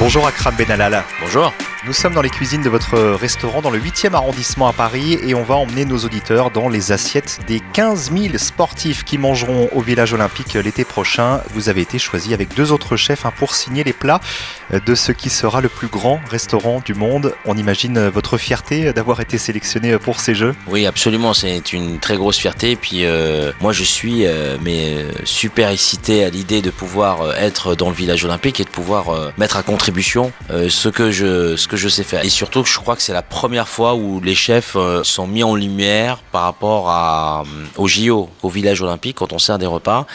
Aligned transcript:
Bonjour 0.00 0.26
Akram 0.26 0.54
Benalal. 0.56 1.04
Bonjour. 1.20 1.52
Nous 1.86 1.92
sommes 1.92 2.14
dans 2.14 2.22
les 2.22 2.30
cuisines 2.30 2.62
de 2.62 2.70
votre 2.70 2.98
restaurant 2.98 3.60
dans 3.60 3.68
le 3.68 3.78
8e 3.78 4.14
arrondissement 4.14 4.68
à 4.68 4.72
Paris 4.72 5.18
et 5.22 5.34
on 5.34 5.42
va 5.42 5.56
emmener 5.56 5.84
nos 5.84 5.98
auditeurs 5.98 6.50
dans 6.50 6.70
les 6.70 6.92
assiettes 6.92 7.40
des 7.46 7.60
15 7.74 8.10
000 8.10 8.38
sportifs 8.38 9.04
qui 9.04 9.18
mangeront 9.18 9.68
au 9.70 9.82
village 9.82 10.14
olympique 10.14 10.54
l'été 10.54 10.86
prochain. 10.86 11.42
Vous 11.52 11.68
avez 11.68 11.82
été 11.82 11.98
choisi 11.98 12.32
avec 12.32 12.54
deux 12.54 12.72
autres 12.72 12.96
chefs 12.96 13.26
hein, 13.26 13.34
pour 13.36 13.54
signer 13.54 13.84
les 13.84 13.92
plats 13.92 14.20
de 14.72 14.94
ce 14.94 15.12
qui 15.12 15.28
sera 15.28 15.60
le 15.60 15.68
plus 15.68 15.88
grand 15.88 16.20
restaurant 16.30 16.80
du 16.82 16.94
monde. 16.94 17.34
On 17.44 17.54
imagine 17.54 18.08
votre 18.08 18.38
fierté 18.38 18.94
d'avoir 18.94 19.20
été 19.20 19.36
sélectionné 19.36 19.98
pour 19.98 20.20
ces 20.20 20.34
Jeux 20.34 20.54
Oui, 20.68 20.86
absolument. 20.86 21.34
C'est 21.34 21.74
une 21.74 21.98
très 21.98 22.16
grosse 22.16 22.38
fierté. 22.38 22.76
Puis 22.76 23.04
euh, 23.04 23.52
moi, 23.60 23.74
je 23.74 23.84
suis 23.84 24.26
euh, 24.26 24.56
mais 24.62 24.94
euh, 24.94 25.12
super 25.24 25.68
excité 25.68 26.24
à 26.24 26.30
l'idée 26.30 26.62
de 26.62 26.70
pouvoir 26.70 27.34
être 27.36 27.74
dans 27.74 27.90
le 27.90 27.94
village 27.94 28.24
olympique 28.24 28.58
et 28.60 28.64
de 28.64 28.70
pouvoir 28.70 29.32
mettre 29.36 29.58
à 29.58 29.62
contribution 29.62 30.32
ce 30.50 30.88
que 30.88 31.10
je 31.10 31.54
je 31.76 31.88
sais 31.88 32.04
faire. 32.04 32.24
Et 32.24 32.28
surtout, 32.28 32.64
je 32.64 32.78
crois 32.78 32.96
que 32.96 33.02
c'est 33.02 33.12
la 33.12 33.22
première 33.22 33.68
fois 33.68 33.94
où 33.94 34.20
les 34.20 34.34
chefs 34.34 34.76
euh, 34.76 35.02
sont 35.04 35.26
mis 35.26 35.42
en 35.42 35.54
lumière 35.54 36.18
par 36.32 36.42
rapport 36.42 36.88
à, 36.90 37.42
euh, 37.42 37.64
au 37.76 37.88
JO, 37.88 38.28
au 38.42 38.48
village 38.48 38.82
olympique, 38.82 39.16
quand 39.16 39.32
on 39.32 39.38
sert 39.38 39.58
des 39.58 39.66
repas. 39.66 40.06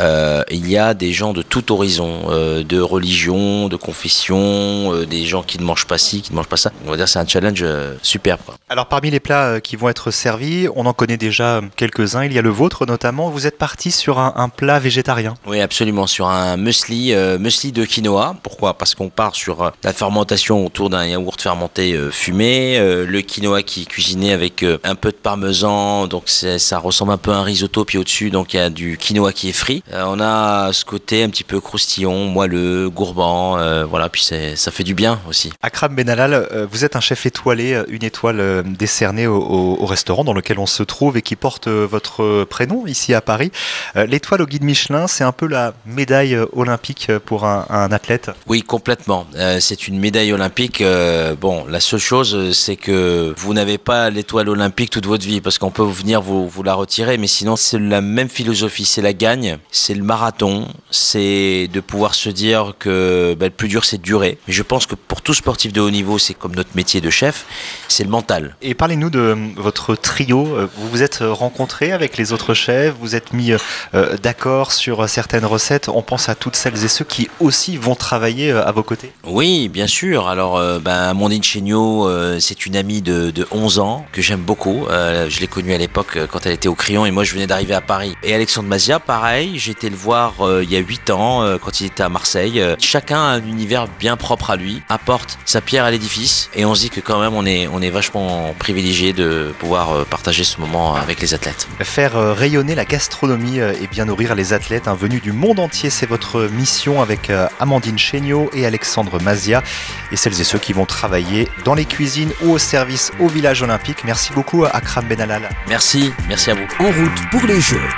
Euh, 0.00 0.42
il 0.50 0.68
y 0.68 0.76
a 0.78 0.94
des 0.94 1.12
gens 1.12 1.32
de 1.32 1.42
tout 1.42 1.72
horizon, 1.72 2.22
euh, 2.30 2.62
de 2.64 2.80
religion, 2.80 3.68
de 3.68 3.76
confession, 3.76 4.92
euh, 4.92 5.06
des 5.06 5.24
gens 5.24 5.42
qui 5.42 5.58
ne 5.58 5.64
mangent 5.64 5.86
pas 5.86 5.98
ci, 5.98 6.22
qui 6.22 6.32
ne 6.32 6.36
mangent 6.36 6.48
pas 6.48 6.56
ça. 6.56 6.70
On 6.86 6.90
va 6.90 6.96
dire 6.96 7.08
c'est 7.08 7.18
un 7.18 7.26
challenge 7.26 7.64
superbe. 8.02 8.40
quoi. 8.44 8.56
Alors 8.68 8.86
parmi 8.86 9.10
les 9.10 9.20
plats 9.20 9.60
qui 9.60 9.76
vont 9.76 9.88
être 9.88 10.10
servis, 10.10 10.68
on 10.74 10.86
en 10.86 10.92
connaît 10.92 11.16
déjà 11.16 11.60
quelques-uns. 11.76 12.24
Il 12.24 12.32
y 12.32 12.38
a 12.38 12.42
le 12.42 12.50
vôtre 12.50 12.86
notamment. 12.86 13.30
Vous 13.30 13.46
êtes 13.46 13.58
parti 13.58 13.90
sur 13.90 14.18
un, 14.18 14.32
un 14.36 14.48
plat 14.48 14.78
végétarien. 14.78 15.34
Oui, 15.46 15.60
absolument, 15.60 16.06
sur 16.06 16.26
un 16.26 16.56
muesli, 16.56 17.14
muesli 17.38 17.72
de 17.72 17.84
quinoa. 17.84 18.36
Pourquoi? 18.42 18.74
Parce 18.74 18.94
qu'on 18.94 19.08
part 19.08 19.34
sur 19.34 19.72
la 19.82 19.92
fermentation 19.92 20.64
autour 20.66 20.90
d'un 20.90 21.01
yaourt 21.06 21.40
fermenté 21.40 21.92
euh, 21.94 22.10
fumé, 22.10 22.76
euh, 22.78 23.06
le 23.06 23.20
quinoa 23.22 23.62
qui 23.62 23.82
est 23.82 23.84
cuisiné 23.86 24.32
avec 24.32 24.62
euh, 24.62 24.78
un 24.84 24.94
peu 24.94 25.10
de 25.10 25.16
parmesan, 25.16 26.06
donc 26.06 26.24
ça 26.28 26.78
ressemble 26.78 27.12
un 27.12 27.16
peu 27.16 27.30
à 27.32 27.36
un 27.36 27.42
risotto, 27.42 27.84
puis 27.84 27.98
au-dessus, 27.98 28.30
donc 28.30 28.54
il 28.54 28.56
y 28.56 28.60
a 28.60 28.70
du 28.70 28.96
quinoa 28.96 29.32
qui 29.32 29.48
est 29.48 29.52
frit. 29.52 29.82
On 29.92 30.20
a 30.20 30.72
ce 30.72 30.84
côté 30.84 31.22
un 31.22 31.28
petit 31.30 31.44
peu 31.44 31.60
croustillon, 31.60 32.26
moelleux, 32.26 32.88
gourmand, 32.90 33.58
euh, 33.58 33.84
voilà, 33.84 34.08
puis 34.08 34.22
ça 34.54 34.70
fait 34.70 34.84
du 34.84 34.94
bien 34.94 35.20
aussi. 35.28 35.52
Akram 35.62 35.94
Benalal, 35.94 36.66
vous 36.70 36.84
êtes 36.84 36.96
un 36.96 37.00
chef 37.00 37.26
étoilé, 37.26 37.82
une 37.88 38.04
étoile 38.04 38.64
décernée 38.66 39.26
au, 39.26 39.36
au- 39.40 39.76
au 39.82 39.86
restaurant 39.86 40.24
dans 40.24 40.34
lequel 40.34 40.58
on 40.58 40.66
se 40.66 40.82
trouve 40.82 41.16
et 41.16 41.22
qui 41.22 41.36
porte 41.36 41.68
votre 41.68 42.44
prénom 42.44 42.86
ici 42.86 43.14
à 43.14 43.20
Paris. 43.20 43.50
L'étoile 43.94 44.42
au 44.42 44.46
guide 44.46 44.64
Michelin, 44.64 45.06
c'est 45.06 45.24
un 45.24 45.32
peu 45.32 45.46
la 45.46 45.74
médaille 45.86 46.38
olympique 46.52 47.08
pour 47.26 47.44
un, 47.44 47.66
un 47.70 47.90
athlète? 47.92 48.30
Oui, 48.46 48.62
complètement. 48.62 49.26
Euh, 49.36 49.58
c'est 49.60 49.88
une 49.88 49.98
médaille 49.98 50.32
olympique. 50.32 50.80
Euh, 50.92 51.34
bon, 51.34 51.64
la 51.68 51.80
seule 51.80 52.00
chose, 52.00 52.34
euh, 52.34 52.52
c'est 52.52 52.76
que 52.76 53.34
vous 53.38 53.54
n'avez 53.54 53.78
pas 53.78 54.10
l'étoile 54.10 54.50
olympique 54.50 54.90
toute 54.90 55.06
votre 55.06 55.24
vie, 55.24 55.40
parce 55.40 55.56
qu'on 55.56 55.70
peut 55.70 55.84
venir 55.84 56.20
vous, 56.20 56.46
vous 56.46 56.62
la 56.62 56.74
retirer, 56.74 57.16
mais 57.16 57.26
sinon, 57.26 57.56
c'est 57.56 57.78
la 57.78 58.02
même 58.02 58.28
philosophie. 58.28 58.84
C'est 58.84 59.00
la 59.00 59.14
gagne, 59.14 59.56
c'est 59.70 59.94
le 59.94 60.02
marathon, 60.02 60.68
c'est 60.90 61.68
de 61.72 61.80
pouvoir 61.80 62.14
se 62.14 62.28
dire 62.28 62.74
que 62.78 63.34
ben, 63.38 63.46
le 63.46 63.52
plus 63.52 63.68
dur, 63.68 63.86
c'est 63.86 63.98
de 63.98 64.02
durer. 64.02 64.38
Mais 64.46 64.52
je 64.52 64.62
pense 64.62 64.86
que 64.86 64.94
pour 64.94 65.22
tout 65.22 65.32
sportif 65.32 65.72
de 65.72 65.80
haut 65.80 65.90
niveau, 65.90 66.18
c'est 66.18 66.34
comme 66.34 66.54
notre 66.54 66.70
métier 66.74 67.00
de 67.00 67.08
chef, 67.08 67.46
c'est 67.88 68.04
le 68.04 68.10
mental. 68.10 68.56
Et 68.60 68.74
parlez-nous 68.74 69.08
de 69.08 69.18
euh, 69.18 69.36
votre 69.56 69.94
trio. 69.94 70.44
Vous 70.76 70.88
vous 70.88 71.02
êtes 71.02 71.20
rencontré 71.22 71.92
avec 71.92 72.18
les 72.18 72.34
autres 72.34 72.52
chefs, 72.52 72.94
vous 73.00 73.16
êtes 73.16 73.32
mis 73.32 73.52
euh, 73.94 74.16
d'accord 74.18 74.72
sur 74.72 75.08
certaines 75.08 75.46
recettes. 75.46 75.88
On 75.88 76.02
pense 76.02 76.28
à 76.28 76.34
toutes 76.34 76.56
celles 76.56 76.84
et 76.84 76.88
ceux 76.88 77.06
qui 77.06 77.30
aussi 77.40 77.78
vont 77.78 77.94
travailler 77.94 78.50
à 78.50 78.70
vos 78.72 78.82
côtés. 78.82 79.10
Oui, 79.24 79.68
bien 79.68 79.86
sûr. 79.86 80.28
Alors, 80.28 80.56
euh, 80.56 80.71
ben, 80.80 81.10
Amandine 81.10 81.42
Chéniaud, 81.42 82.06
euh, 82.06 82.38
c'est 82.40 82.66
une 82.66 82.76
amie 82.76 83.02
de, 83.02 83.30
de 83.30 83.46
11 83.50 83.78
ans 83.78 84.06
que 84.12 84.22
j'aime 84.22 84.40
beaucoup. 84.40 84.86
Euh, 84.88 85.28
je 85.28 85.40
l'ai 85.40 85.46
connue 85.46 85.72
à 85.72 85.78
l'époque 85.78 86.16
euh, 86.16 86.26
quand 86.26 86.46
elle 86.46 86.52
était 86.52 86.68
au 86.68 86.74
Crayon 86.74 87.06
et 87.06 87.10
moi 87.10 87.24
je 87.24 87.32
venais 87.34 87.46
d'arriver 87.46 87.74
à 87.74 87.80
Paris. 87.80 88.14
Et 88.22 88.34
Alexandre 88.34 88.68
Mazia, 88.68 88.98
pareil, 89.00 89.58
j'ai 89.58 89.72
été 89.72 89.90
le 89.90 89.96
voir 89.96 90.46
euh, 90.46 90.62
il 90.62 90.70
y 90.70 90.76
a 90.76 90.80
8 90.80 91.10
ans 91.10 91.42
euh, 91.42 91.58
quand 91.58 91.80
il 91.80 91.86
était 91.86 92.02
à 92.02 92.08
Marseille. 92.08 92.60
Euh, 92.60 92.76
chacun 92.78 93.18
a 93.18 93.32
un 93.32 93.44
univers 93.44 93.86
bien 93.98 94.16
propre 94.16 94.50
à 94.50 94.56
lui, 94.56 94.82
apporte 94.88 95.38
sa 95.44 95.60
pierre 95.60 95.84
à 95.84 95.90
l'édifice 95.90 96.50
et 96.54 96.64
on 96.64 96.74
se 96.74 96.82
dit 96.82 96.90
que 96.90 97.00
quand 97.00 97.20
même 97.20 97.34
on 97.34 97.46
est, 97.46 97.90
vachement 97.90 98.54
privilégié 98.58 99.12
de 99.12 99.52
pouvoir 99.58 99.92
euh, 99.92 100.04
partager 100.04 100.44
ce 100.44 100.60
moment 100.60 100.94
avec 100.94 101.20
les 101.20 101.34
athlètes. 101.34 101.68
Faire 101.80 102.16
euh, 102.16 102.32
rayonner 102.32 102.74
la 102.74 102.84
gastronomie 102.84 103.60
euh, 103.60 103.74
et 103.82 103.86
bien 103.86 104.06
nourrir 104.06 104.34
les 104.34 104.52
athlètes 104.52 104.88
hein, 104.88 104.94
venus 104.94 105.20
du 105.20 105.32
monde 105.32 105.58
entier, 105.58 105.90
c'est 105.90 106.06
votre 106.06 106.42
mission 106.42 107.02
avec 107.02 107.28
euh, 107.30 107.48
Amandine 107.60 107.98
Chéniaud 107.98 108.50
et 108.54 108.64
Alexandre 108.64 109.20
Mazia 109.20 109.62
et 110.10 110.16
celles 110.16 110.40
et 110.40 110.44
ceux 110.44 110.58
qui 110.62 110.72
vont 110.72 110.86
travailler 110.86 111.48
dans 111.64 111.74
les 111.74 111.84
cuisines 111.84 112.32
ou 112.42 112.52
au 112.52 112.58
service 112.58 113.12
au 113.20 113.28
village 113.28 113.62
olympique. 113.62 114.04
Merci 114.04 114.32
beaucoup 114.32 114.64
à 114.64 114.70
Akram 114.70 115.04
Benalal. 115.04 115.50
Merci, 115.68 116.12
merci 116.28 116.50
à 116.50 116.54
vous. 116.54 116.66
En 116.78 116.86
route 116.86 117.30
pour 117.30 117.46
les 117.46 117.60
Jeux. 117.60 117.88